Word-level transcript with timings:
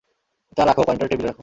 তা 0.57 0.61
রাখো, 0.65 0.81
কয়েনটা 0.83 1.05
টেবিলে 1.07 1.27
রাখো। 1.27 1.39